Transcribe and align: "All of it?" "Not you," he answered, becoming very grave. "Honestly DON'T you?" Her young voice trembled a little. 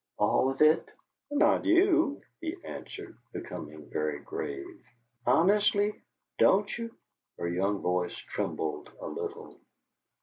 "All 0.17 0.49
of 0.49 0.63
it?" 0.63 0.89
"Not 1.29 1.63
you," 1.63 2.23
he 2.39 2.55
answered, 2.63 3.19
becoming 3.33 3.87
very 3.91 4.17
grave. 4.17 4.81
"Honestly 5.27 5.93
DON'T 6.39 6.75
you?" 6.75 6.97
Her 7.37 7.47
young 7.47 7.81
voice 7.83 8.15
trembled 8.17 8.89
a 8.99 9.05
little. 9.07 9.59